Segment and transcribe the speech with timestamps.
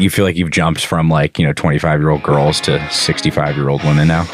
[0.00, 3.56] You feel like you've jumped from like, you know, 25 year old girls to 65
[3.56, 4.26] year old women now?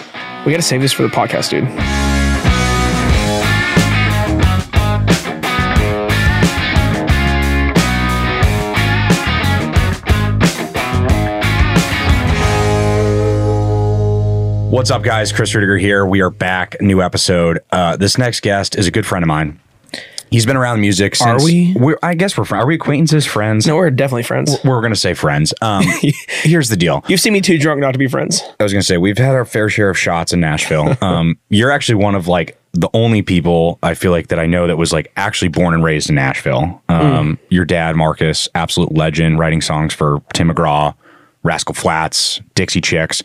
[0.47, 1.67] We got to save this for the podcast, dude.
[14.71, 15.33] What's up, guys?
[15.33, 16.07] Chris Rudiger here.
[16.07, 16.81] We are back.
[16.81, 17.59] New episode.
[17.73, 19.59] Uh, this next guest is a good friend of mine.
[20.31, 21.43] He's been around music since.
[21.43, 21.75] Are we?
[21.79, 22.65] We're, I guess we're friends.
[22.65, 23.67] Are we acquaintances, friends?
[23.67, 24.59] No, we're definitely friends.
[24.65, 25.55] We're going to say friends.
[25.63, 25.85] Um,
[26.29, 27.05] here's the deal.
[27.09, 28.43] You've seen me too drunk not to be friends.
[28.59, 30.97] I was going to say we've had our fair share of shots in Nashville.
[31.07, 34.67] Um, you're actually one of like the only people I feel like that I know
[34.67, 36.83] that was like actually born and raised in Nashville.
[36.89, 40.95] Um, Your dad, Marcus, absolute legend, writing songs for Tim McGraw,
[41.45, 43.23] Rascal Flatts, Dixie Chicks,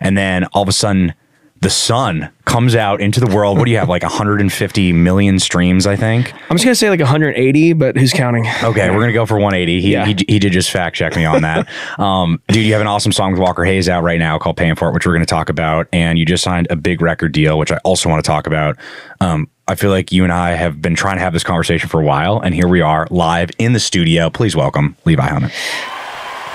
[0.00, 1.14] and then all of a sudden.
[1.62, 3.56] The son comes out into the world.
[3.56, 3.88] What do you have?
[3.88, 6.32] Like 150 million streams, I think.
[6.50, 8.46] I'm just gonna say like 180, but who's counting?
[8.64, 9.80] Okay, we're gonna go for 180.
[9.80, 10.04] He, Yeah.
[10.04, 11.68] he, he did just fact check me on that.
[12.00, 14.74] um, dude, you have an awesome song with Walker Hayes out right now called "Paying
[14.74, 17.56] for It," which we're gonna talk about, and you just signed a big record deal,
[17.58, 18.76] which I also want to talk about.
[19.20, 22.00] Um, I feel like you and I have been trying to have this conversation for
[22.00, 24.30] a while, and here we are live in the studio.
[24.30, 25.52] Please welcome Levi Hummon.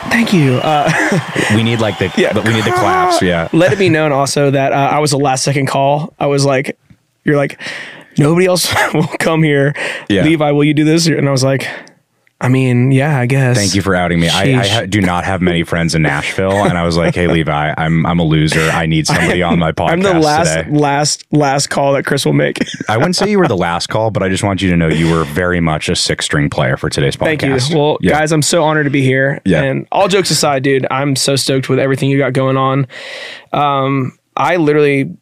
[0.10, 0.56] Thank you.
[0.64, 0.90] Uh,
[1.56, 2.34] We need like the Yeah.
[2.34, 3.22] but we need the claps.
[3.22, 3.48] Yeah.
[3.54, 6.14] let it be known also that uh, I was a last second call.
[6.20, 6.78] I was like,
[7.24, 7.60] "You're like,
[8.18, 9.74] nobody else will come here."
[10.10, 10.24] Yeah.
[10.24, 11.08] Levi, will you do this?
[11.08, 11.68] And I was like,
[12.40, 14.30] "I mean, yeah, I guess." Thank you for outing me.
[14.30, 17.28] I, I ha- do not have many friends in Nashville, and I was like, "Hey,
[17.28, 18.62] Levi, I'm I'm a loser.
[18.70, 22.26] I need somebody on my podcast I'm the last, today." last, last call that Chris
[22.26, 22.60] will make.
[22.90, 24.88] I wouldn't say you were the last call, but I just want you to know
[24.88, 27.40] you were very much a six string player for today's podcast.
[27.42, 27.78] Thank you.
[27.78, 28.12] Well, Yeah.
[28.20, 29.42] guys, I'm so honored to be here.
[29.46, 29.64] Yeah.
[29.64, 32.88] And all jokes aside, dude, I'm so stoked with everything you got going on.
[33.54, 35.16] Um, I literally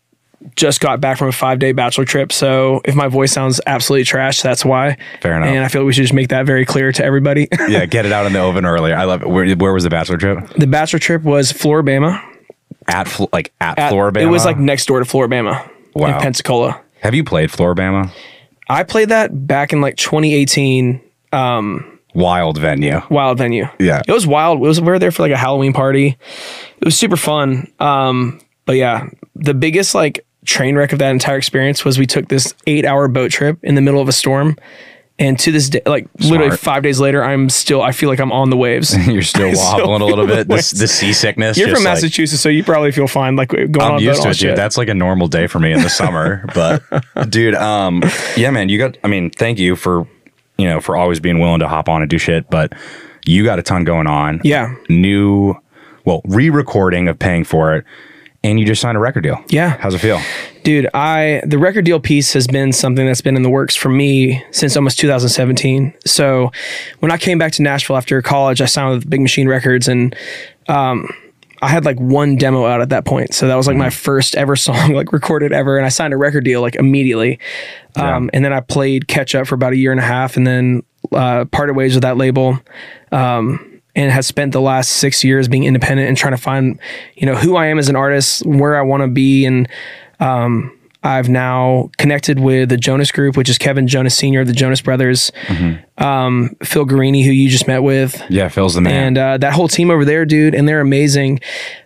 [0.56, 2.32] just got back from a five day bachelor trip.
[2.32, 4.98] So if my voice sounds absolutely trash, that's why.
[5.22, 5.50] Fair enough.
[5.50, 7.48] And I feel like we should just make that very clear to everybody.
[7.68, 8.96] yeah, get it out in the oven earlier.
[8.96, 9.30] I love it.
[9.30, 10.48] Where, where was the bachelor trip?
[10.58, 12.22] the bachelor trip was Floribama.
[12.88, 14.22] At like at, At- Floribama.
[14.22, 16.16] It was like next door to Floribama Wow.
[16.16, 16.80] in Pensacola.
[17.02, 18.12] Have you played Floribama?
[18.70, 21.02] I played that back in like 2018
[21.34, 23.02] Um, Wild venue.
[23.10, 23.68] wild venue.
[23.80, 24.02] Yeah.
[24.08, 24.60] It was wild.
[24.60, 26.18] It was we were there for like a Halloween party.
[26.80, 27.72] It was super fun.
[27.80, 32.28] Um, but yeah, the biggest like train wreck of that entire experience was we took
[32.28, 34.56] this eight hour boat trip in the middle of a storm.
[35.18, 38.34] And to this day, like literally five days later, I'm still I feel like I'm
[38.34, 38.94] on the waves.
[39.08, 40.50] You're still wobbling a little bit.
[40.50, 40.80] This waves.
[40.80, 41.58] the seasickness.
[41.58, 43.38] You're from like- Massachusetts, so you probably feel fine.
[43.38, 44.58] Like going on I'm a used to it, dude.
[44.58, 46.46] That's like a normal day for me in the summer.
[46.54, 46.84] But
[47.30, 48.04] dude, um,
[48.36, 48.98] yeah, man, you got.
[49.06, 50.06] I mean, thank you for
[50.58, 52.50] you know for always being willing to hop on and do shit.
[52.50, 52.74] But
[53.26, 54.42] you got a ton going on.
[54.44, 54.76] Yeah.
[54.90, 55.56] New,
[56.06, 57.86] well, re-recording of paying for it,
[58.46, 59.44] and you just signed a record deal.
[59.50, 59.78] Yeah.
[59.80, 60.22] How's it feel?
[60.64, 63.90] Dude, I the record deal piece has been something that's been in the works for
[63.90, 65.94] me since almost 2017.
[66.06, 66.52] So
[67.00, 70.16] when I came back to Nashville after college, I signed with Big Machine Records and
[70.68, 71.10] um,
[71.62, 73.34] I had like one demo out at that point.
[73.34, 76.18] So that was like my first ever song like recorded ever and I signed a
[76.18, 77.40] record deal like immediately.
[77.96, 80.46] Um, and then I played catch up for about a year and a half and
[80.46, 82.60] then uh, parted ways with that label.
[83.12, 86.80] Um, and has spent the last six years being independent and trying to find,
[87.16, 89.68] you know, who I am as an artist, where I want to be, and
[90.20, 90.75] um,
[91.06, 95.32] I've now connected with the Jonas Group, which is Kevin Jonas Senior, the Jonas Brothers,
[95.98, 99.08] um, Phil Guerini, who you just met with, Yeah, Phil's the man.
[99.08, 101.40] and uh, that whole team over there, dude, and they're amazing.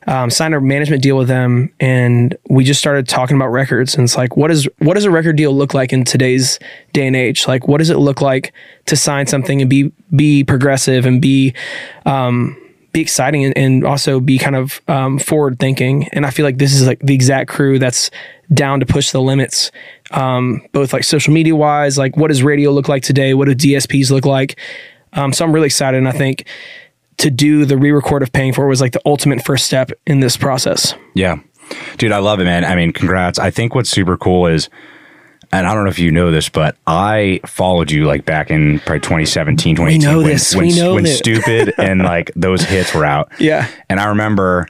[0.08, 3.94] Um, signed a management deal with them, and we just started talking about records.
[3.96, 6.58] And it's like, what is what does a record deal look like in today's
[6.94, 7.48] day and age?
[7.48, 8.54] Like, what does it look like
[8.88, 11.54] to sign something and be be progressive and be
[12.06, 12.56] um,
[12.92, 16.08] be exciting and, and also be kind of um, forward thinking?
[16.10, 18.12] And I feel like this is like the exact crew that's
[18.54, 19.72] down to push the limits,
[20.12, 23.34] um, both like social media wise, like what does radio look like today?
[23.34, 24.60] What do DSPs look like?
[25.14, 26.46] Um, so I'm really excited, and I think
[27.18, 30.20] to do the re-record of paying for it was like the ultimate first step in
[30.20, 30.94] this process.
[31.16, 31.40] Yeah.
[31.98, 32.64] Dude, I love it, man.
[32.64, 33.38] I mean, congrats.
[33.38, 34.70] I think what's super cool is,
[35.52, 38.80] and I don't know if you know this, but I followed you like back in
[38.80, 40.02] probably 2017, 2018.
[40.02, 40.56] know when, this.
[40.56, 41.18] When, We know when that.
[41.18, 43.32] Stupid and like those hits were out.
[43.40, 43.68] Yeah.
[43.90, 44.68] And I remember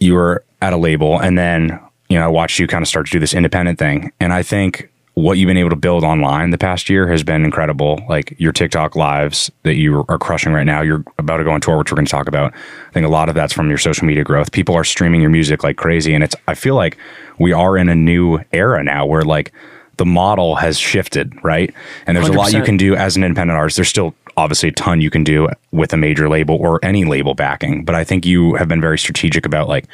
[0.00, 3.06] you were at a label and then, you know, I watched you kind of start
[3.06, 4.12] to do this independent thing.
[4.20, 7.44] And I think what you've been able to build online the past year has been
[7.44, 8.00] incredible.
[8.08, 10.82] Like your TikTok lives that you are crushing right now.
[10.82, 12.54] You're about to go on tour, which we're going to talk about.
[12.54, 14.52] I think a lot of that's from your social media growth.
[14.52, 16.14] People are streaming your music like crazy.
[16.14, 16.98] And it's, I feel like
[17.38, 19.52] we are in a new era now where like
[19.96, 21.72] the model has shifted, right?
[22.06, 23.76] And there's a lot you can do as an independent artist.
[23.76, 27.34] There's still obviously a ton you can do with a major label or any label
[27.34, 27.84] backing.
[27.84, 29.86] But I think you have been very strategic about like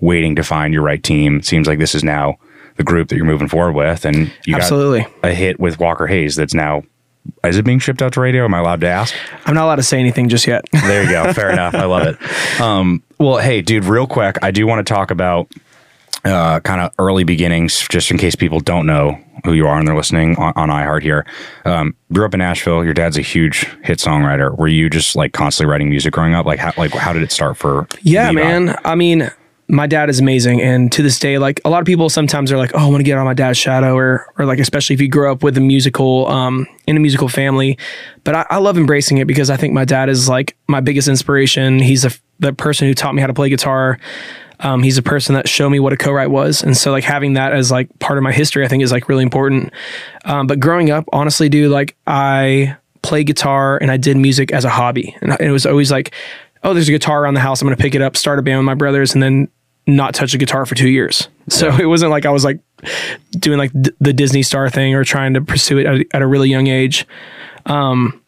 [0.00, 1.42] waiting to find your right team.
[1.42, 2.38] Seems like this is now
[2.76, 4.04] the group that you're moving forward with.
[4.04, 5.00] And you Absolutely.
[5.02, 6.82] got a hit with Walker Hayes that's now
[7.44, 8.44] is it being shipped out to radio?
[8.44, 9.14] Am I allowed to ask?
[9.44, 10.64] I'm not allowed to say anything just yet.
[10.72, 11.32] There you go.
[11.34, 11.74] Fair enough.
[11.74, 12.60] I love it.
[12.60, 15.52] Um, well, hey, dude, real quick, I do want to talk about
[16.24, 19.88] uh, kind of early beginnings, just in case people don't know who you are and
[19.88, 21.24] they're listening on, on iHeart here.
[21.64, 22.84] Um, grew up in Nashville.
[22.84, 24.56] Your dad's a huge hit songwriter.
[24.56, 26.46] Were you just like constantly writing music growing up?
[26.46, 27.86] Like, how, like how did it start for?
[28.02, 28.34] Yeah, Bebop?
[28.34, 28.78] man.
[28.84, 29.30] I mean,
[29.70, 32.58] my dad is amazing, and to this day, like a lot of people sometimes are
[32.58, 35.00] like, "Oh, I want to get on my dad's shadow," or or like especially if
[35.00, 37.78] you grow up with a musical, um, in a musical family.
[38.24, 41.06] But I, I love embracing it because I think my dad is like my biggest
[41.06, 41.78] inspiration.
[41.78, 42.04] He's
[42.40, 43.98] the person who taught me how to play guitar.
[44.60, 47.32] Um, he's a person that showed me what a co-write was, and so like having
[47.34, 49.72] that as like part of my history, I think is like really important.
[50.24, 54.64] Um, but growing up, honestly, dude, like I play guitar and I did music as
[54.64, 56.14] a hobby, and it was always like,
[56.62, 58.58] oh, there's a guitar around the house, I'm gonna pick it up, start a band
[58.58, 59.48] with my brothers, and then
[59.86, 61.28] not touch a guitar for two years.
[61.48, 62.60] So it wasn't like I was like
[63.32, 66.22] doing like d- the Disney star thing or trying to pursue it at a, at
[66.22, 67.06] a really young age.
[67.66, 68.22] Um,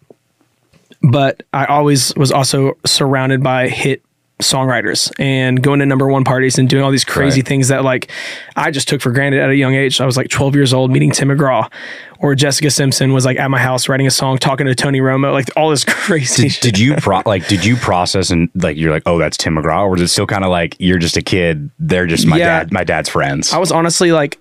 [1.02, 4.02] but I always was also surrounded by hit
[4.42, 7.48] songwriters and going to number one parties and doing all these crazy Right.
[7.48, 8.10] things that like
[8.56, 10.00] I just took for granted at a young age.
[10.00, 11.70] I was like 12 years old meeting Tim McGraw
[12.18, 15.32] or Jessica Simpson was like at my house writing a song, talking to Tony Romo,
[15.32, 17.48] like all this crazy Did, did you pro- like?
[17.48, 20.26] Did you process and like you're like, oh, that's Tim McGraw, or was it still
[20.26, 21.70] kind of like you're just a kid?
[21.78, 22.60] They're just my Yeah.
[22.60, 23.52] dad, my dad's friends.
[23.52, 24.38] I was honestly like,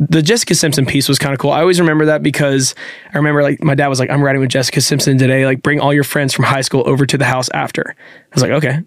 [0.00, 1.50] the Jessica Simpson piece was kind of cool.
[1.50, 2.74] I always remember that because
[3.12, 5.44] I remember like my dad was like, I'm riding with Jessica Simpson today.
[5.44, 7.96] Like, bring all your friends from high school over to the house after.
[7.98, 8.80] I was like, okay.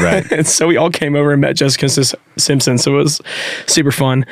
[0.00, 0.24] right.
[0.32, 2.78] and so we all came over and met Jessica Sis- Simpson.
[2.78, 3.20] So it was
[3.66, 4.24] super fun.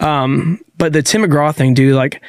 [0.00, 2.22] Um, but the Tim McGraw thing, dude, like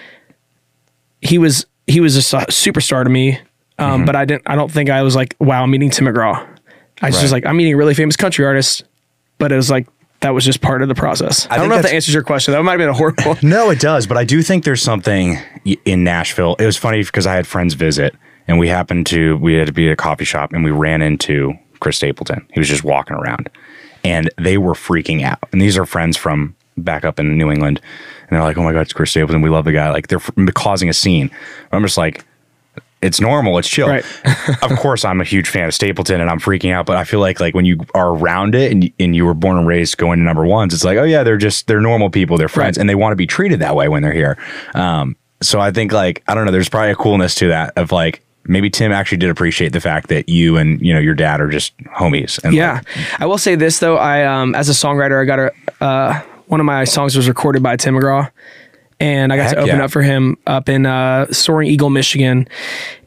[1.22, 3.40] he was he was a superstar to me.
[3.78, 4.44] Um, but I didn't.
[4.46, 6.36] I don't think I was like, wow, I'm meeting Tim McGraw.
[7.02, 7.22] I was Right.
[7.22, 8.84] just like, I'm meeting a really famous country artist.
[9.38, 9.88] But it was like
[10.22, 11.48] that was just part of the process.
[11.50, 12.52] I, don't know if that answers your question.
[12.54, 13.38] That might have been a horrible.
[13.48, 15.38] No, it does, but I do think there's something
[15.86, 16.56] in Nashville.
[16.60, 18.16] It was funny because I had friends visit,
[18.48, 21.02] and we happened to we had to be at a coffee shop, and we ran
[21.02, 22.46] into Chris Stapleton.
[22.54, 23.50] He was just walking around,
[24.04, 25.40] and they were freaking out.
[25.52, 27.80] And these are friends from back up in New England,
[28.28, 29.42] and they're like, "Oh my god, it's Chris Stapleton.
[29.42, 30.20] We love the guy." Like they're
[30.54, 31.32] causing a scene.
[31.72, 32.26] I'm just like.
[33.02, 33.58] It's normal.
[33.58, 33.88] It's chill.
[33.88, 34.04] Right.
[34.64, 36.86] of course, I'm a huge fan of Stapleton, and I'm freaking out.
[36.86, 39.58] But I feel like like when you are around it, and and you were born
[39.58, 42.38] and raised going to number ones, it's like, oh yeah, they're just they're normal people,
[42.38, 42.82] they're friends, Right.
[42.82, 44.38] and they want to be treated that way when they're here.
[44.76, 47.92] Um, so I think like I don't know, there's probably a coolness to that of
[47.94, 51.40] like maybe Tim actually did appreciate the fact that you and you know your dad
[51.40, 52.44] are just homies.
[52.44, 52.82] And Yeah,
[53.20, 53.96] I will say this though.
[53.98, 55.54] I um as a songwriter, I got a
[55.84, 58.30] uh, one of my songs was recorded by Tim McGraw,
[59.00, 59.86] and I got Heck to open yeah.
[59.86, 62.48] up for him up in uh, Soaring Eagle, Michigan,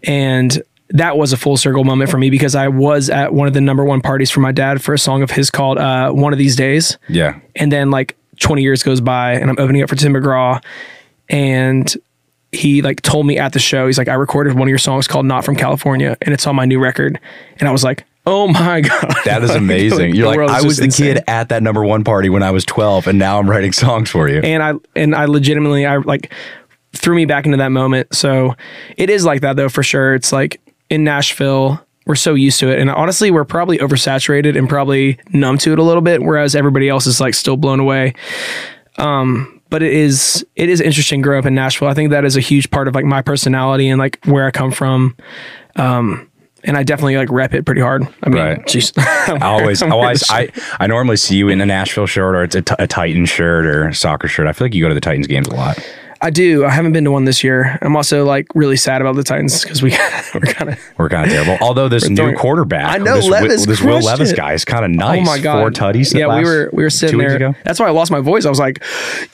[0.05, 3.55] and that was a full circle moment for me because I was at one of
[3.55, 6.33] the number one parties for my dad for a song of his called uh, "One
[6.33, 9.89] of These Days." yeah, and then like 20 years goes by and I'm opening up
[9.89, 10.63] for Tim McGraw
[11.29, 11.95] and
[12.51, 15.07] he like told me at the show, he's like, I recorded one of your songs
[15.07, 17.19] called Not From California and it's on my new record.
[17.59, 19.15] And I was like, Oh my God.
[19.25, 20.15] That is amazing.
[20.15, 21.15] You're like, I was the insane.
[21.17, 24.11] kid at that number one party when I was 12, and now I'm writing songs
[24.11, 24.41] for you.
[24.41, 26.33] and I and I legitimately I like
[26.95, 28.15] threw me back into that moment.
[28.15, 28.55] So
[28.97, 30.15] it is like that though for sure.
[30.15, 30.61] It's like
[30.91, 35.59] in Nashville, we're so used to it, and honestly, we're probably oversaturated and probably numb
[35.59, 38.15] to it a little bit, whereas everybody else is like still blown away.
[38.99, 41.89] Um, but it is it is interesting growing up in Nashville.
[41.89, 44.51] I think that is a huge part of like my personality and like where I
[44.51, 45.17] come from.
[45.77, 46.29] Um,
[46.65, 48.07] and I definitely like rep it pretty hard.
[48.23, 48.59] I mean, Right.
[48.67, 48.93] jeez.
[48.99, 50.49] I always, I always, I,
[50.81, 53.67] I normally see you in a Nashville shirt or it's a, t- a Titan shirt
[53.67, 54.47] or soccer shirt.
[54.47, 55.79] I feel like you go to the Titans games a lot.
[56.25, 56.65] I do.
[56.65, 57.79] I haven't been to one this year.
[57.83, 59.91] I'm also like really sad about the Titans because we
[60.35, 61.59] we're kind of We're kind of terrible.
[61.61, 64.37] Although this new throwing- quarterback, I know, this, Levis this Will Levis it.
[64.37, 65.19] guy is kind of nice.
[65.21, 65.59] Oh my god!
[65.61, 66.15] four tutties.
[66.17, 67.35] Yeah, we were we were sitting there.
[67.35, 67.55] ago.
[67.65, 68.47] That's why I lost my voice.
[68.47, 68.83] I was like,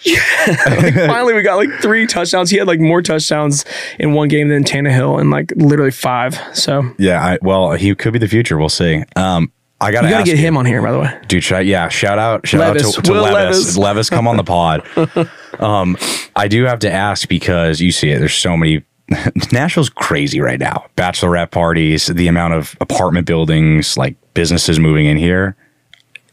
[0.02, 0.18] yeah.
[0.66, 2.50] like, finally we got like three touchdowns.
[2.50, 3.66] He had like more touchdowns
[3.98, 6.40] in one game than Tannehill, and like literally five.
[6.54, 8.56] So Yeah, I, well, he could be the future.
[8.56, 9.04] We'll see.
[9.14, 11.20] Um, I got to got to ask get you, him on here, by the way.
[11.28, 11.44] dude.
[11.44, 12.84] Shout, yeah, shout out, shout Levis.
[12.88, 13.32] out to, to Levis.
[13.34, 13.76] Levis.
[13.76, 14.82] Levis, come on the pod.
[15.58, 15.96] um,
[16.36, 18.18] I do have to ask because you see it.
[18.18, 18.84] There's so many.
[19.52, 20.84] Nashville's crazy right now.
[20.96, 25.56] Bachelorette parties, the amount of apartment buildings, like businesses moving in here.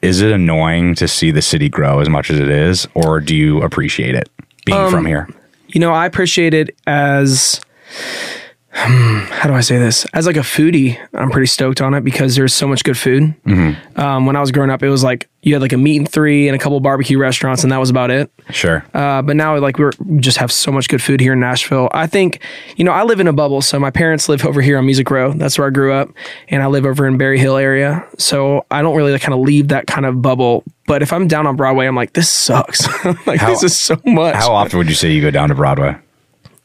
[0.01, 3.35] Is it annoying to see the city grow as much as it is, or do
[3.35, 4.29] you appreciate it
[4.65, 5.27] being Um, from here?
[5.69, 7.59] You know, I appreciate it as
[8.75, 10.05] how do I say this?
[10.13, 13.33] As like a foodie, I'm pretty stoked on it because there's so much good food.
[13.45, 13.99] Mm-hmm.
[13.99, 16.09] Um, when I was growing up, it was like you had like a meat and
[16.09, 18.29] three and a couple barbecue restaurants, and that was about it.
[18.49, 18.85] Sure.
[18.93, 21.87] Uh, but now, like we're, we just have so much good food here in Nashville.
[21.93, 22.41] I think,
[22.75, 23.61] you know, I live in a bubble.
[23.61, 25.31] So my parents live over here on Music Row.
[25.31, 26.09] That's where I grew up,
[26.49, 28.05] and I live over in Berry Hill area.
[28.17, 30.63] So I don't really like, kind of leave that kind of bubble.
[30.85, 32.87] But if I'm down on Broadway, I'm like, this sucks.
[33.25, 34.35] like How- this is so much.
[34.35, 35.95] How often would you say you go down to Broadway?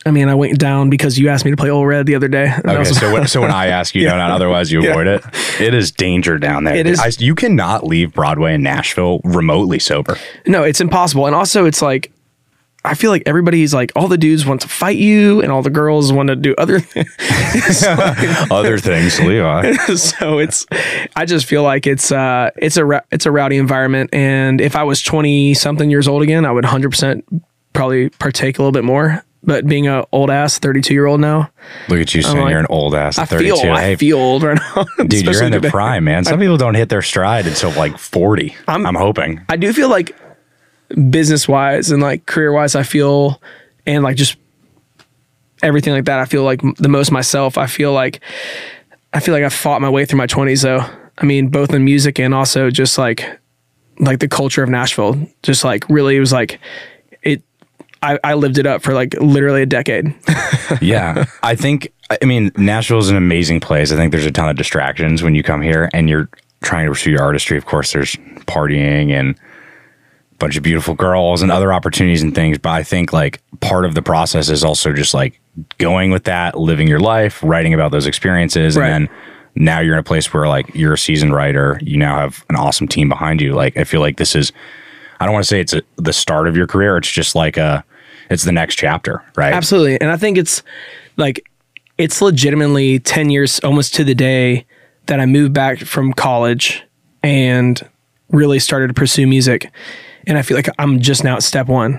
[0.07, 2.29] I mean, I went down because you asked me to play Ole Red the other
[2.29, 2.51] day.
[2.65, 4.91] Okay, was- so when, so when I ask you, no, not otherwise you Yeah.
[4.93, 5.23] avoid it.
[5.61, 6.75] It is danger down there.
[6.75, 10.17] It is- I, you cannot leave Broadway in Nashville remotely sober.
[10.47, 11.27] no, it's impossible.
[11.27, 12.11] And also, it's like.
[12.83, 15.69] I feel like everybody's like all the dudes want to fight you and all the
[15.69, 17.85] girls want to do other things.
[18.51, 19.73] Other things, Levi.
[19.97, 20.65] so it's
[21.15, 24.85] I just feel like it's uh it's a it's a rowdy environment and if I
[24.85, 27.23] was 20 something years old again I would 100%
[27.75, 31.51] probably partake a little bit more but being an old ass 32 year old now
[31.89, 33.57] Look at you saying like- you're an old ass I at 32.
[33.57, 35.71] feel I Hey, feel old right now dude, you're in the today.
[35.71, 36.25] prime, man.
[36.25, 38.55] Some people don't hit their stride until like 40.
[38.69, 39.41] I'm, I'm hoping.
[39.49, 40.15] I do feel like
[41.11, 43.41] business wise and like career wise I feel
[43.87, 44.37] and like just
[45.63, 48.21] everything like that I feel like the most myself I feel like
[49.13, 50.85] I feel like I fought my way through my 20s though
[51.19, 53.39] I mean both in music and also just like
[53.99, 56.59] like the culture of Nashville just like really it was like
[58.03, 60.15] I, I lived it up for like literally a decade
[60.81, 61.27] yeah.
[61.43, 63.93] I think, I mean, Nashville is an amazing place.
[63.93, 66.29] I think there's a ton of distractions when you come here and you're
[66.63, 67.57] trying to pursue your artistry.
[67.57, 68.17] Of course, there's
[68.47, 72.59] partying and a bunch of beautiful girls and other opportunities and things.
[72.59, 75.41] But I think like part of the process is also just like
[75.79, 78.77] going with that, living your life, writing about those experiences.
[78.77, 78.91] Right.
[78.91, 79.17] And then
[79.57, 81.79] now you're in a place where like you're a seasoned writer.
[81.83, 83.53] You now have an awesome team behind you.
[83.55, 84.53] Like, I feel like this is,
[85.19, 86.97] I don't want to say it's a, the start of your career.
[86.97, 87.85] It's just like a,
[88.31, 89.53] it's the next chapter, right?
[89.53, 90.01] Absolutely.
[90.01, 90.63] And I think it's
[91.17, 91.45] like
[91.99, 94.65] it's legitimately 10 years almost to the day
[95.07, 96.83] that I moved back from college
[97.23, 97.87] and
[98.31, 99.71] really started to pursue music.
[100.27, 101.93] And I feel like I'm just now at step 1.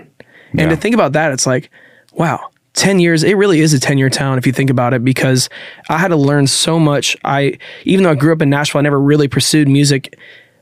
[0.54, 0.70] And Yeah.
[0.70, 1.70] to think about that, it's like,
[2.14, 5.04] wow, 10 years, it really is a 10 year town if you think about it
[5.04, 5.50] because
[5.90, 7.16] I had to learn so much.
[7.26, 10.18] I even though I grew up in Nashville, I never really pursued music.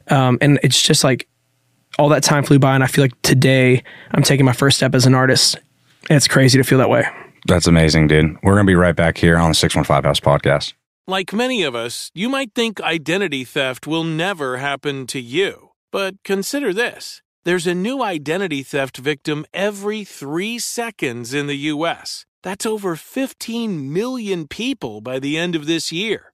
[0.09, 1.27] Um, and it's just like
[1.97, 4.95] all that time flew by and I feel like today I'm taking my first step
[4.95, 5.55] as an artist.
[6.09, 7.05] And it's crazy to feel that way.
[7.45, 8.37] That's amazing, dude.
[8.43, 10.73] We're going to be right back here on the 615 House podcast.
[11.07, 15.71] Like many of us, you might think identity theft will never happen to you.
[15.91, 22.25] But consider this there's a new identity theft victim every three seconds in the U.S.
[22.43, 26.33] That's over 15 million people by the end of this year,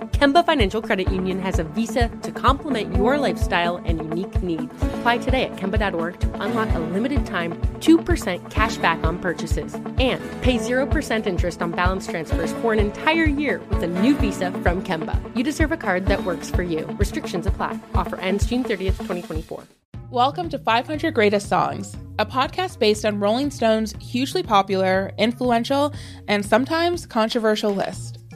[0.11, 4.71] Kemba Financial Credit Union has a visa to complement your lifestyle and unique needs.
[4.81, 10.21] Apply today at Kemba.org to unlock a limited time 2% cash back on purchases and
[10.41, 14.83] pay 0% interest on balance transfers for an entire year with a new visa from
[14.83, 15.19] Kemba.
[15.35, 16.85] You deserve a card that works for you.
[16.99, 17.79] Restrictions apply.
[17.95, 19.63] Offer ends June 30th, 2024.
[20.11, 25.93] Welcome to 500 Greatest Songs, a podcast based on Rolling Stone's hugely popular, influential,
[26.27, 28.20] and sometimes controversial list.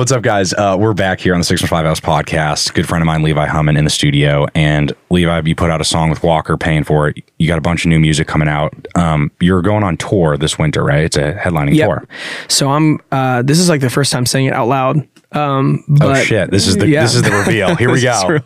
[0.00, 0.54] What's up, guys?
[0.54, 2.72] Uh, we're back here on the Six and Five House podcast.
[2.72, 4.46] Good friend of mine, Levi Hummon, in the studio.
[4.54, 7.22] And Levi, you put out a song with Walker, paying for it.
[7.38, 8.72] You got a bunch of new music coming out.
[8.94, 11.04] Um, you're going on tour this winter, right?
[11.04, 11.86] It's a headlining Yep.
[11.86, 12.08] tour.
[12.48, 12.98] So I'm.
[13.12, 15.06] Uh, this is like the first time saying it out loud.
[15.32, 16.50] Um, but oh shit!
[16.50, 17.02] This is the yeah.
[17.02, 17.76] this is the reveal.
[17.76, 18.38] Here we go.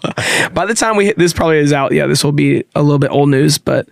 [0.52, 1.92] By the time we hit, this probably is out.
[1.92, 3.88] Yeah, this will be a little bit old news, but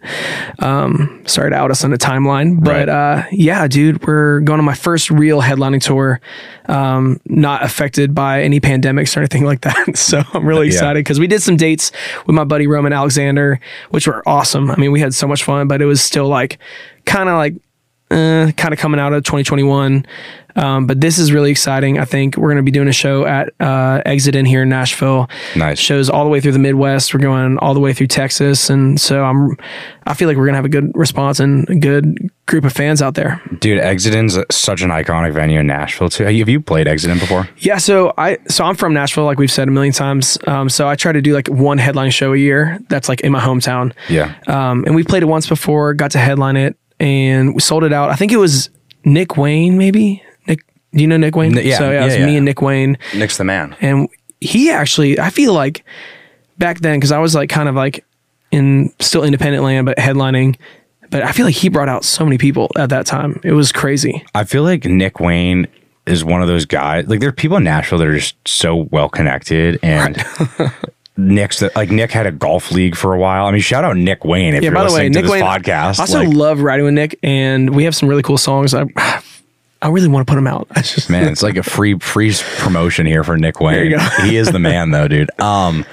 [0.58, 2.62] um, sorry to out us on the timeline.
[2.62, 2.88] But Right.
[2.88, 6.20] uh, yeah, dude, we're going on my first real headlining tour.
[6.66, 9.96] Um, not affected by any pandemics or anything like that.
[9.96, 10.74] So I'm really Yeah.
[10.74, 11.92] excited because we did some dates
[12.26, 13.58] with my buddy Roman Alexander,
[13.90, 14.70] which were awesome.
[14.70, 16.58] I mean, we had so much fun, but it was still like
[17.06, 17.54] kind of like
[18.10, 20.04] uh, kind of coming out of 2021.
[20.56, 21.98] Um, but this is really exciting.
[21.98, 25.28] I think we're going to be doing a show at uh, Exit/In here in Nashville.
[25.56, 25.78] Nice.
[25.78, 27.14] Shows all the way through the Midwest.
[27.14, 29.56] We're going all the way through Texas, and so I'm.
[30.04, 32.72] I feel like we're going to have a good response and a good group of
[32.72, 33.40] fans out there.
[33.60, 36.24] Dude, Exit/In's such an iconic venue in Nashville too.
[36.24, 37.48] Have you played Exitin before?
[37.58, 40.38] Yeah, so I so I'm from Nashville, like we've said a million times.
[40.46, 42.78] Um, so I try to do like one headline show a year.
[42.88, 43.92] That's like in my hometown.
[44.08, 44.34] Yeah.
[44.46, 47.92] Um, and we played it once before, got to headline it, and we sold it
[47.92, 48.10] out.
[48.10, 48.70] I think it was
[49.04, 50.22] Nick Wayne, maybe.
[50.92, 51.56] Nick, do you know Nick Wayne?
[51.58, 52.26] N- yeah, So yeah, yeah, it was yeah.
[52.26, 53.76] me and Nick Wayne, Nick's the man.
[53.80, 54.08] and
[54.40, 55.84] he actually, I feel like
[56.58, 58.04] back then, because I was like kind of like
[58.50, 60.56] in still independent land, but headlining.
[61.10, 63.38] But I feel like he brought out so many people at that time.
[63.44, 64.24] It was crazy.
[64.34, 65.66] I feel like Nick Wayne
[66.06, 67.06] is one of those guys.
[67.06, 70.16] Like there are people in Nashville that are just so well connected, and
[71.16, 73.44] Nick's the, like Nick had a golf league for a while.
[73.46, 75.22] I mean, shout out Nick Wayne if Yeah, you're by the listening way, to Nick
[75.24, 75.42] this Wayne.
[75.44, 75.98] podcast.
[75.98, 78.72] I also like, love riding with Nick, and we have some really cool songs.
[78.74, 78.86] I,
[79.82, 80.68] I really want to put them out.
[80.76, 83.98] I just man, it's like a free free promotion here for Nick Wayne.
[84.24, 85.28] he is the man, though, dude.
[85.40, 85.84] Um,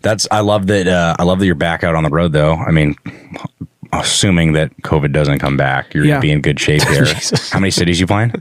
[0.00, 0.88] that's I love that.
[0.88, 2.54] Uh, I love that you're back out on the road, though.
[2.54, 2.96] I mean,
[3.92, 6.14] assuming that COVID doesn't come back, you're Yeah.
[6.14, 7.06] gonna be in good shape here.
[7.50, 8.32] How many cities you playing?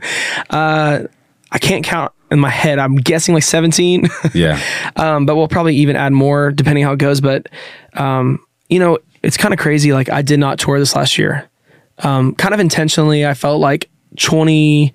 [0.49, 2.79] I can't count in my head.
[2.79, 4.07] I'm guessing like 17.
[4.33, 4.59] Yeah.
[4.95, 7.21] um, but we'll probably even add more depending how it goes.
[7.21, 7.47] But
[7.93, 8.39] um,
[8.69, 9.93] you know, it's kind of crazy.
[9.93, 11.47] Like I did not tour this last year.
[11.99, 14.93] Um, kind of intentionally, I felt like 20,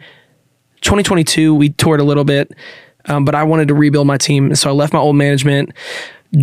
[0.81, 2.53] 2022 we toured a little bit,
[3.07, 5.73] um, but I wanted to rebuild my team, so I left my old management.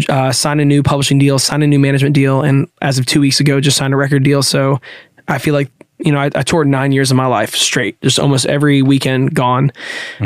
[0.10, 3.22] Uh, signed a new publishing deal, signed a new management deal, and as of two
[3.22, 4.42] weeks ago, just signed a record deal.
[4.42, 4.82] So
[5.28, 8.18] I feel like you know I, I toured nine years of my life straight, just
[8.18, 9.72] almost every weekend gone.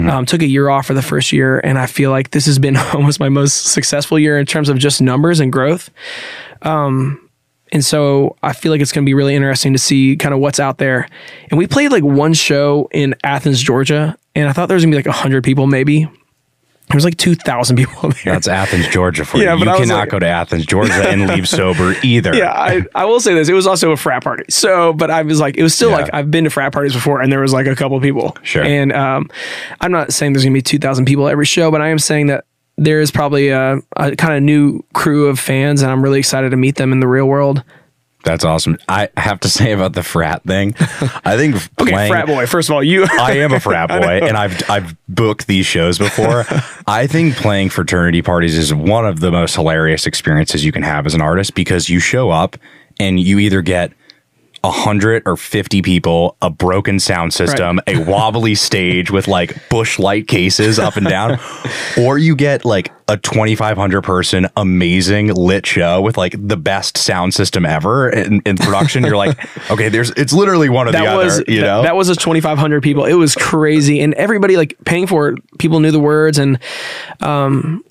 [0.09, 2.57] Um, took a year off for the first year, and I feel like this has
[2.57, 5.89] been almost my most successful year in terms of just numbers and growth.
[6.61, 7.28] Um,
[7.71, 10.39] and so I feel like it's going to be really interesting to see kind of
[10.39, 11.07] what's out there.
[11.49, 14.91] And we played like one show in Athens, Georgia, and I thought there was going
[14.91, 16.07] to be like 100 people maybe.
[16.87, 18.33] There was like 2,000 people there.
[18.33, 19.63] That's Athens, Georgia for Yeah, you.
[19.63, 22.33] but You cannot like- go to Athens, Georgia and leave sober either.
[22.33, 23.47] yeah, I, I will say this.
[23.47, 24.45] It was also a frat party.
[24.49, 25.97] So, but I was like, it was still Yeah.
[25.97, 28.35] like, I've been to frat parties before and there was like a couple people.
[28.41, 28.63] Sure.
[28.63, 29.29] And um,
[29.81, 31.99] I'm not saying there's going to be 2,000 people at every show, but I am
[31.99, 32.45] saying that
[32.79, 36.51] there is probably a, a kind of new crew of fans and I'm really excited
[36.51, 37.63] to meet them in the real world.
[38.23, 38.77] That's awesome.
[38.87, 40.75] I have to say about the frat thing.
[41.25, 42.45] I think Okay, playing, frat boy.
[42.45, 43.05] First of all, you.
[43.09, 46.45] I am a frat boy, and I've I've booked these shows before.
[46.85, 51.05] I think playing fraternity parties is one of the most hilarious experiences you can have
[51.05, 52.57] as an artist because you show up
[52.99, 53.93] and you either get
[54.63, 60.27] hundred or fifty people, a broken sound system, a wobbly stage with like bush light
[60.27, 61.39] cases up and down,
[61.99, 66.57] or you get like a twenty five hundred person amazing lit show with like the
[66.57, 69.03] best sound system ever in, in production.
[69.03, 69.37] You're like,
[69.71, 71.43] okay, there's it's literally one or the that other.
[71.47, 75.07] you that- know, that was a 2500 people it was crazy and everybody like paying
[75.07, 76.59] for it people knew the words and
[77.21, 77.83] um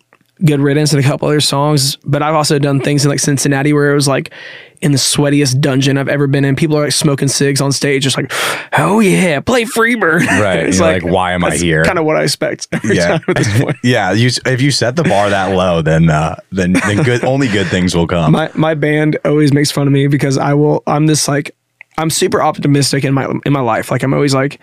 [0.45, 3.73] good riddance and a couple other songs but i've also done things in like cincinnati
[3.73, 4.33] where it was like
[4.81, 8.05] in the sweatiest dungeon i've ever been in people are like smoking cigs on stage
[8.05, 8.31] just like
[8.79, 10.73] oh yeah play freebird Right.
[10.73, 11.85] You're like, why am I here?
[11.85, 13.19] kind of what i expect Yeah.
[13.19, 16.37] time at this point yeah, you if you set the bar that low, then uh,
[16.53, 18.33] then then good only good things will come.
[18.33, 21.55] my my band always makes fun of me because I will I'm this like
[21.97, 23.91] I'm super optimistic in my in my life.
[23.91, 24.61] Like I'm always like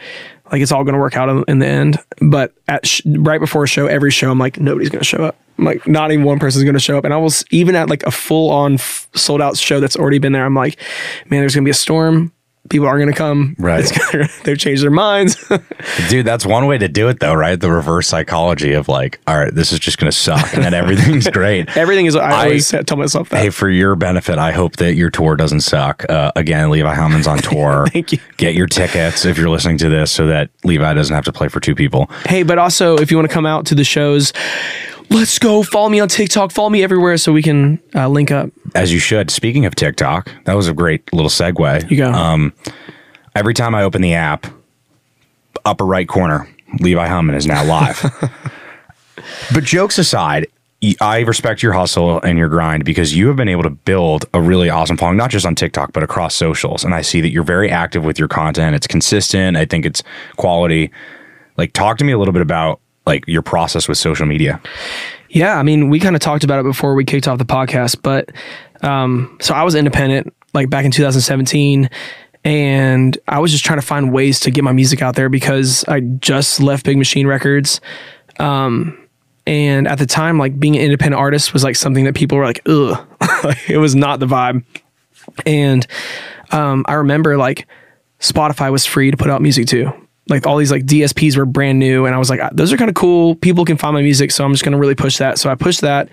[0.52, 1.98] like it's all going to work out in, in the end.
[2.22, 5.24] But at sh- right before a show, every show I'm like nobody's going to show
[5.26, 5.36] up.
[5.58, 7.06] I'm like not even one person's going to show up.
[7.06, 10.20] And I was even at like a full on f- sold out show that's already
[10.20, 10.46] been there.
[10.46, 10.80] I'm like,
[11.30, 12.32] man, there's going to be a storm.
[12.68, 13.56] People aren't going to come.
[13.60, 13.86] Right.
[14.12, 15.38] Gonna, they've changed their minds.
[16.10, 17.60] Dude, that's one way to do it though, right?
[17.60, 21.30] The reverse psychology of like, all right, this is just gonna suck and then everything's
[21.30, 21.78] great.
[21.78, 22.16] Everything is.
[22.16, 23.38] I, I- always tell myself that.
[23.44, 26.10] Hey, for your benefit, I hope that your tour doesn't suck.
[26.10, 27.86] Uh, again, Levi Hummon's on tour.
[27.94, 28.20] Thank you.
[28.38, 31.50] Get your tickets if you're listening to this so that Levi doesn't have to play
[31.50, 32.10] for two people.
[32.26, 34.34] Hey, but also if you want to come out to the shows,
[35.10, 35.64] let's go.
[35.64, 36.52] Follow me on TikTok.
[36.52, 38.50] Follow me everywhere so we can uh, link up.
[38.74, 39.32] As you should.
[39.32, 41.90] Speaking of TikTok, that was a great little segue.
[41.90, 42.12] You go.
[42.12, 42.54] Um,
[43.36, 44.48] every time I open the app,
[45.66, 48.02] upper right corner, Levi Hummon is now live.
[49.54, 50.48] but jokes aside,
[51.02, 54.42] I respect your hustle and your grind because you have been able to build a
[54.42, 56.84] really awesome following, not just on TikTok, but across socials.
[56.84, 58.76] And I see that you're very active with your content.
[58.76, 59.58] It's consistent.
[59.58, 60.04] I think it's
[60.36, 60.92] quality.
[61.58, 64.62] Like, talk to me a little bit about like your process with social media.
[65.30, 68.02] Yeah, I mean, we kind of talked about it before we kicked off the podcast,
[68.02, 68.32] but
[68.82, 71.90] um, so I was independent like back in 2017,
[72.44, 75.84] and I was just trying to find ways to get my music out there because
[75.86, 77.82] I just left Big Machine Records.
[78.40, 78.98] Um,
[79.48, 82.46] and at the time, like being an independent artist was like something that people were
[82.46, 83.06] like, ugh,
[83.68, 84.64] it was not the vibe.
[85.46, 85.86] And
[86.52, 87.68] um, I remember like
[88.20, 89.92] Spotify was free to put out music too.
[90.28, 92.90] Like all these like DSPs were brand new, and I was like, those are kind
[92.90, 93.36] of cool.
[93.36, 95.38] People can find my music, so I'm just gonna really push that.
[95.38, 96.10] So I pushed that,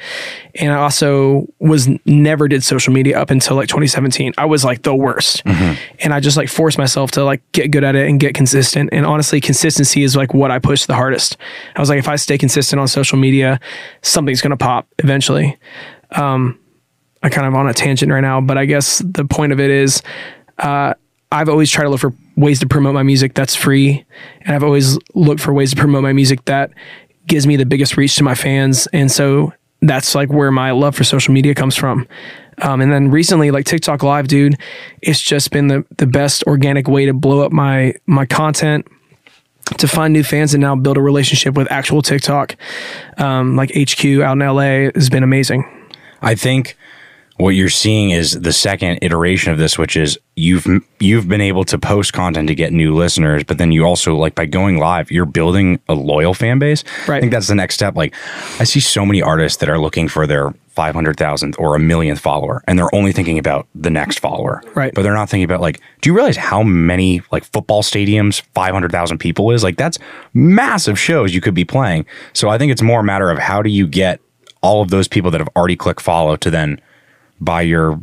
[0.56, 4.34] and I also was never did social media up until like 2017.
[4.36, 7.84] I was like the worst, and I just like forced myself to like get good
[7.84, 8.90] at it and get consistent.
[8.92, 11.38] And honestly, consistency is like what I push the hardest.
[11.74, 13.60] I was like, if I stay consistent on social media,
[14.02, 15.56] something's gonna pop eventually.
[16.10, 16.58] Um,
[17.22, 19.70] I kind of on a tangent right now, but I guess the point of it
[19.70, 20.02] is,
[20.58, 20.92] uh,
[21.30, 24.04] I've always tried to look for ways to promote my music that's free,
[24.42, 26.72] and I've always looked for ways to promote my music that
[27.26, 30.94] gives me the biggest reach to my fans, and so that's like where my love
[30.94, 32.06] for social media comes from.
[32.58, 34.56] Um, and then recently, like TikTok Live, dude,
[35.00, 38.86] it's just been the the best organic way to blow up my my content
[39.78, 42.56] to find new fans and now build a relationship with actual TikTok.
[43.18, 45.64] Um, like HQ out in LA has been amazing.
[46.20, 46.76] I think
[47.36, 50.82] what you're seeing is the second iteration of this, which is you've mm.
[51.00, 54.34] you've been able to post content to get new listeners, but then you also like
[54.34, 56.84] by going live, you're building a loyal fan base.
[57.08, 57.16] Right.
[57.16, 57.96] I think that's the next step.
[57.96, 58.14] Like
[58.60, 62.62] I see so many artists that are looking for their 500,000th or a millionth follower
[62.66, 64.62] and they're only thinking about the next follower.
[64.74, 64.92] Right.
[64.94, 69.18] But they're not thinking about like, do you realize how many like football stadiums 500,000
[69.18, 69.62] people is?
[69.62, 69.98] Like that's
[70.32, 72.06] massive shows you could be playing.
[72.32, 74.20] So I think it's more a matter of how do you get
[74.62, 76.80] all of those people that have already clicked follow to then
[77.44, 78.00] buy your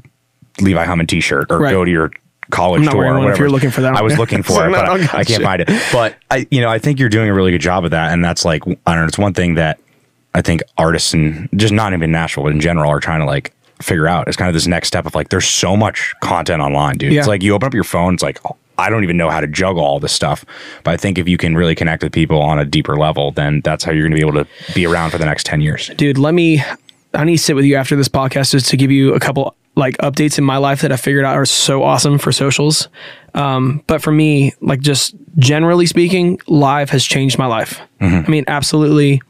[0.61, 1.71] Levi Hummon t-shirt or Right.
[1.71, 2.11] go to your
[2.51, 3.39] college not or one if whatever.
[3.43, 5.45] you're looking for that I was looking for So it, but I, I can't you.
[5.45, 5.69] find it.
[5.91, 8.23] But I, you know, I think you're doing a really good job of that, and
[8.25, 9.05] that's like I don't know.
[9.05, 9.79] It's one thing that
[10.35, 13.53] I think artists and just not even Nashville but in general are trying to like
[13.81, 14.27] figure out.
[14.27, 17.13] It's kind of this next step of like there's so much content online, dude.
[17.13, 17.19] Yeah.
[17.19, 18.39] It's like you open up your phone, it's like
[18.77, 20.43] I don't even know how to juggle all this stuff.
[20.83, 23.61] But I think if you can really connect with people on a deeper level, then
[23.63, 25.89] that's how you're going to be able to be around for the next ten years.
[25.97, 26.61] dude let me
[27.13, 29.55] i need to sit with you after this podcast just to give you a couple
[29.75, 32.89] like updates in my life that i figured out are so awesome for socials.
[33.33, 37.79] Um, but for me like just generally speaking live has changed my life.
[38.27, 39.21] I mean absolutely.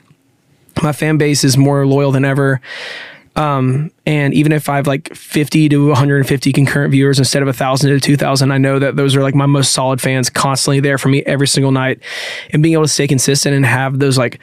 [0.81, 2.61] My fan base is more loyal than ever.
[3.35, 7.89] Um, and even if I have like 50 to 150 concurrent viewers instead of 1,000
[7.89, 11.07] to 2,000, I know that those are like my most solid fans constantly there for
[11.07, 11.99] me every single night.
[12.51, 14.39] And being able to stay consistent and have those like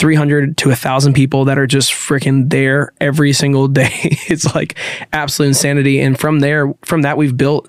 [0.00, 3.90] 300 to 1,000 people that are just freaking there every single day,
[4.28, 4.76] it's like
[5.12, 6.00] absolute insanity.
[6.00, 7.68] And from there, from that, we've built,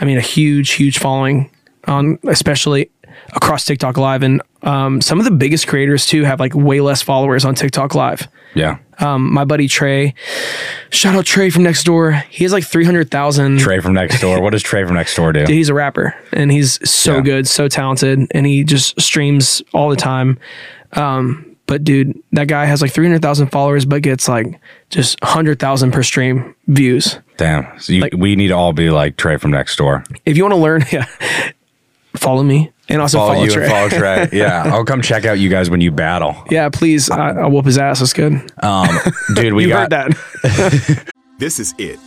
[0.00, 1.50] I mean, a huge, huge following
[1.86, 2.90] on especially
[3.34, 4.22] across TikTok Live.
[4.22, 7.94] And um, some of the biggest creators too have like way less followers on TikTok
[7.94, 8.78] Live Yeah.
[8.98, 10.14] um, my buddy Trey.
[10.90, 12.12] Shout out Trey from next door.
[12.30, 13.58] He has like 300,000.
[13.58, 14.40] Trey from next door.
[14.40, 15.44] What does Trey from next door do?
[15.48, 17.20] He's a rapper and he's so Yeah.
[17.22, 20.38] good, so talented, and he just streams all the time.
[20.92, 26.02] Um, but dude, that guy has like 300,000 followers, but gets like just 100,000 per
[26.02, 27.18] stream views.
[27.36, 27.78] Damn.
[27.80, 30.04] So you, Like- we need to all be like Trey from next door.
[30.26, 31.06] If you want to learn, yeah,
[32.16, 33.62] follow me and also follow, follow you Trey.
[33.64, 34.28] and follow Trey.
[34.38, 36.36] Yeah, I'll come check out you guys when you battle.
[36.50, 38.00] yeah, please, I, I'll whoop his ass.
[38.00, 38.34] That's good.
[38.62, 38.88] Um,
[39.34, 41.12] dude, we you got heard that.
[41.38, 41.98] This is it.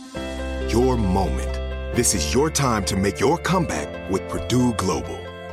[0.72, 1.54] Your moment.
[1.96, 5.18] This is your time to make your comeback with Purdue Global.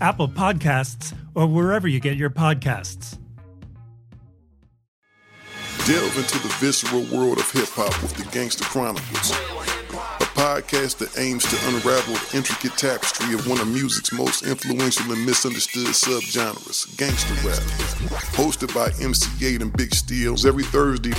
[0.00, 3.18] Apple Podcasts, or wherever you get your podcasts.
[5.86, 11.18] Delve into the visceral world of hip hop with the Gangster Chronicles, a podcast that
[11.18, 16.96] aims to unravel the intricate tapestry of one of music's most influential and misunderstood subgenres,
[16.96, 17.58] gangster rap.
[18.36, 21.12] Hosted by MC Eiht and Big Steels every Thursday.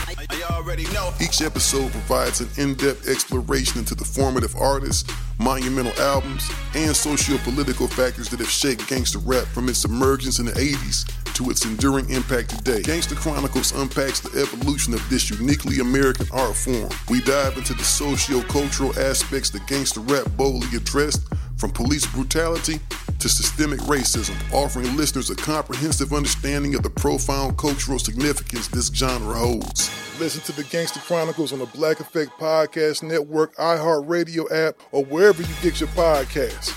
[1.20, 8.30] Each episode provides an in-depth exploration into the formative artists, monumental albums, and socio-political factors
[8.30, 12.50] that have shaped gangster rap from its emergence in the 80s to its enduring impact
[12.50, 12.82] today.
[12.82, 16.90] Gangster Chronicles unpacks the evolution of this uniquely American art form.
[17.10, 21.22] We dive into the socio-cultural aspects that gangster rap boldly addressed,
[21.58, 22.80] from police brutality
[23.20, 29.36] to systemic racism, offering listeners a comprehensive understanding of the profound cultural significance this genre
[29.36, 30.11] holds.
[30.22, 35.42] Listen to the Gangster Chronicles on the Black Effect Podcast Network, iHeartRadio app, or wherever
[35.42, 36.70] you get your podcasts.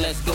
[0.00, 0.34] Let's go.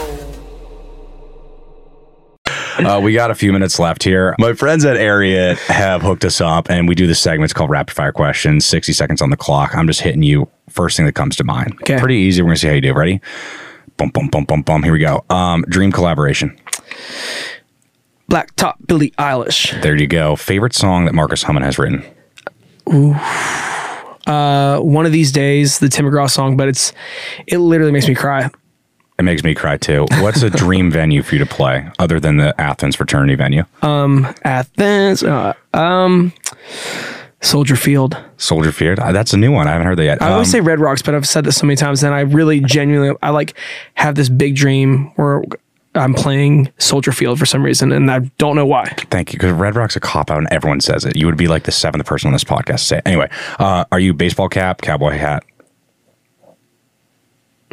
[2.88, 4.34] Uh, we got a few minutes left here.
[4.40, 7.48] My friends at Ariat have hooked us up, and we do this segment.
[7.48, 8.66] It's called Rapid Fire Questions.
[8.66, 9.76] 60 seconds on the clock.
[9.76, 11.74] I'm just hitting you first thing that comes to mind.
[11.82, 12.00] Okay.
[12.00, 12.42] Pretty easy.
[12.42, 12.94] We're going to see how you do.
[12.94, 13.20] Ready?
[13.98, 14.84] Bum, bum, bum, bum, bum.
[14.84, 15.26] Here we go.
[15.30, 16.58] Um, dream collaboration.
[18.30, 19.82] Black Top Billie Eilish.
[19.82, 20.38] There you go.
[20.38, 22.06] Favorite song that Marcus Hummon has written.
[22.88, 26.94] Uh, one of these days, the Tim McGraw song, but it's
[27.48, 28.50] it literally makes me cry.
[29.20, 30.06] It makes me cry too.
[30.22, 33.64] What's a dream venue for you to play other than the Athens fraternity venue?
[33.82, 36.34] Um, Athens, uh, um,
[37.42, 38.18] Soldier Field.
[38.38, 39.00] Soldier Field.
[39.00, 39.68] Uh, That's a new one.
[39.68, 40.22] I haven't heard that yet.
[40.22, 42.22] I always Um, say Red Rocks, but I've said this so many times, and I
[42.22, 43.54] really genuinely, I like
[43.96, 45.44] have this big dream where
[45.96, 48.86] I'm playing Soldier Field for some reason, and I don't know why.
[49.12, 51.16] Thank you, because Red Rock's a cop out and everyone says it.
[51.16, 53.04] You would be like the seventh person on this podcast to say it.
[53.06, 53.30] Anyway,
[53.60, 55.44] uh, are you baseball cap, cowboy hat?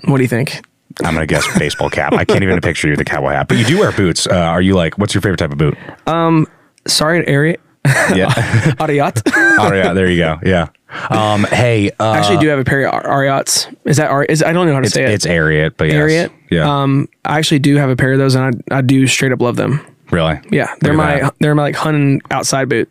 [0.05, 0.65] What do you think?
[1.05, 2.13] I'm gonna guess baseball cap.
[2.13, 4.27] I can't even picture you with a cowboy hat, but you do wear boots.
[4.27, 4.99] Uh, are you like?
[4.99, 5.79] What's your favorite type of boot?
[6.07, 6.47] Um,
[6.87, 8.29] Sorry, Ari, Yeah,
[8.79, 9.23] Ariat.
[9.75, 10.39] yeah, there you go.
[10.45, 10.69] Yeah.
[11.09, 13.69] Um, hey, uh, I actually do have a pair of Ariats.
[13.85, 14.27] Is that Ari?
[14.29, 15.11] Is I don't know how to it's say it.
[15.11, 15.97] it's Ariat, but yes.
[15.97, 16.33] Ariat.
[16.51, 19.33] Yeah, Um, I actually do have a pair of those, and I I do straight
[19.33, 19.81] up love them.
[20.11, 20.41] really.
[20.51, 21.35] Yeah, they're my that.
[21.41, 22.89] they're my like hunting outside boot.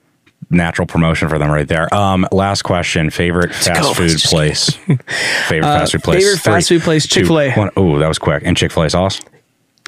[0.49, 1.93] natural promotion for them right there.
[1.93, 3.93] Um, last question: favorite fast go.
[4.08, 4.71] food place.
[5.47, 6.23] favorite fast food place.
[6.23, 7.52] favorite fast food place, Chick-fil-A.
[7.54, 7.69] one.
[7.78, 8.43] Oh, that was quick.
[8.45, 9.19] And Chick Fil A sauce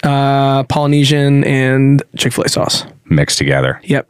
[0.03, 2.85] Uh, Polynesian and Chick Fil A sauce.
[3.05, 3.79] mixed together.
[3.83, 4.07] Yep.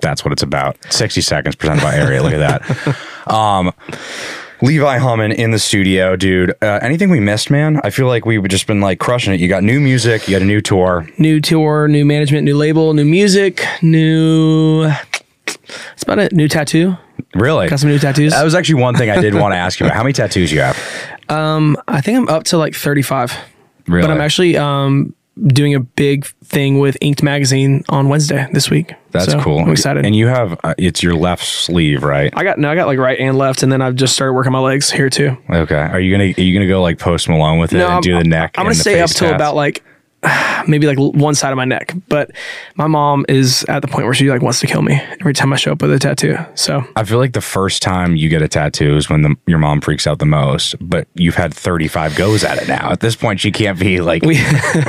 [0.00, 0.76] That's what it's about.
[0.92, 2.22] 60 seconds presented by Area.
[2.22, 2.96] Look at that.
[3.28, 3.74] Um,
[4.62, 6.50] Levi Hummon in the studio, dude.
[6.62, 7.78] Uh, anything we missed, man?
[7.84, 9.38] I feel like we've just been like crushing it.
[9.40, 11.06] You got new music, you got a new tour.
[11.18, 14.84] New tour, new management, new label, new music, new.
[14.84, 16.32] That's about it.
[16.32, 16.96] New tattoo.
[17.34, 17.68] Really?
[17.68, 18.32] Got some new tattoos.
[18.32, 19.96] That was actually one thing I did want to ask you about.
[19.96, 20.78] How many tattoos you have?
[21.28, 23.36] Um, I think I'm up to like 35.
[23.86, 24.02] Really?
[24.02, 25.14] But I'm actually um
[25.46, 28.94] doing a big thing with Inked Magazine on Wednesday this week.
[29.10, 29.60] That's So, cool.
[29.60, 30.04] I'm excited.
[30.04, 32.32] And you have uh, it's your left sleeve, right?
[32.36, 34.52] I got no, I got like right and left, and then I've just started working
[34.52, 35.36] my legs here too.
[35.50, 35.74] Okay.
[35.76, 38.24] Are you gonna are you gonna go like Post Malone with it and do the
[38.24, 38.56] neck?
[38.56, 39.82] I'm gonna and the stay up till about like
[40.68, 41.94] maybe like one side of my neck.
[42.08, 42.30] But
[42.76, 45.52] my mom is at the point where she like wants to kill me every time
[45.52, 46.36] I show up with a tattoo.
[46.54, 49.58] So I feel like the first time you get a tattoo is when the, your
[49.58, 52.90] mom freaks out the most, but you've had 35 goes at it now.
[52.90, 54.40] At this point, she can't be like, we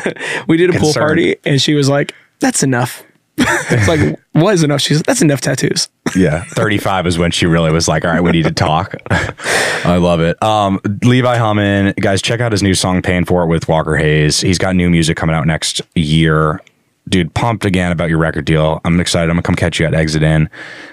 [0.47, 3.03] we did a pool party, and she was like, "That's enough."
[3.39, 4.81] It's like, what is enough?
[4.81, 5.89] She's like, that's enough tattoos.
[6.15, 8.95] yeah, 35 is when she really was like, all right, we need to talk.
[9.09, 10.41] I love it.
[10.43, 14.41] Um, Levi Hummon, guys, check out his new song, Paying For It with Walker Hayes.
[14.41, 16.61] He's got new music coming out next year.
[17.07, 18.81] Dude, pumped again about your record deal.
[18.85, 19.29] I'm excited.
[19.31, 20.47] I'm gonna come catch you at Exit/In.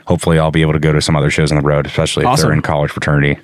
[0.06, 2.28] Hopefully, I'll be able to go to some other shows on the road, especially if
[2.28, 2.46] Awesome.
[2.48, 3.38] they're in college fraternity.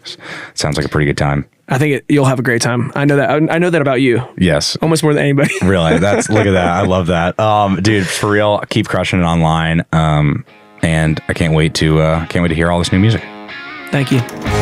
[0.55, 1.45] Sounds like a pretty good time.
[1.69, 2.93] I think it, you'll have a great time.
[2.95, 3.31] I know that.
[3.31, 5.55] I, I know that about you Yes, almost more than anybody.
[5.63, 5.99] Really?
[5.99, 6.69] That's look at that.
[6.69, 7.39] I love that.
[7.39, 9.85] Um, dude, for real, keep crushing it online.
[9.93, 10.45] Um,
[10.83, 13.23] and I can't wait to uh, can't wait to hear all this new music.
[13.91, 14.62] Thank you.